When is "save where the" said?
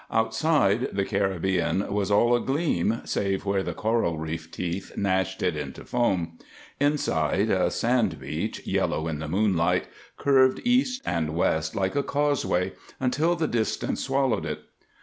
3.05-3.75